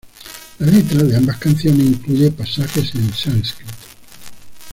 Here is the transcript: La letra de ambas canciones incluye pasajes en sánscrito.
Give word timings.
La 0.57 0.65
letra 0.65 1.03
de 1.03 1.15
ambas 1.15 1.37
canciones 1.37 1.85
incluye 1.85 2.31
pasajes 2.31 2.95
en 2.95 3.13
sánscrito. 3.13 3.69